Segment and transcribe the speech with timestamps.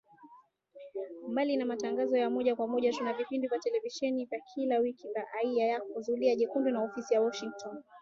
[1.27, 5.25] Mbali na matangazo ya moja kwa moja tuna vipindi vya televisheni vya kila wiki vya
[5.43, 7.77] Afya Yako, Zulia Jekundu na Ofisi ya Washingotn